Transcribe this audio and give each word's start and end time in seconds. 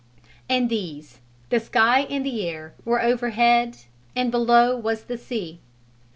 And 0.49 0.67
these 0.67 1.19
the 1.49 1.59
sky 1.59 2.07
and 2.09 2.25
the 2.25 2.43
air 2.49 2.73
were 2.85 3.03
overhead; 3.03 3.77
and 4.15 4.31
below 4.31 4.75
was 4.75 5.03
the 5.03 5.15
sea. 5.15 5.59